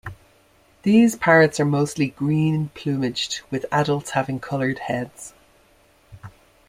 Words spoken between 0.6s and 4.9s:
These parrots are mostly green plumaged, with adults having coloured